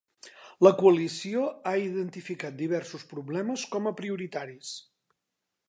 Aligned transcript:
La 0.67 0.69
Coalició 0.77 1.43
ha 1.71 1.73
identificat 1.81 2.57
diversos 2.63 3.05
problemes 3.13 3.67
com 3.75 3.91
a 3.91 3.95
prioritaris. 4.01 4.73